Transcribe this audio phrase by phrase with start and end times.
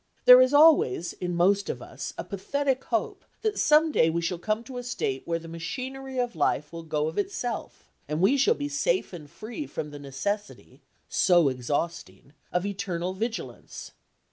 [0.25, 4.39] There is always in most of us a pathetic hope that some day we shall
[4.39, 8.35] come to a state where the machinery of life will go of itself and we
[8.35, 13.91] shall be safe and free from the necessity—so exhausting—of eternal vigilance.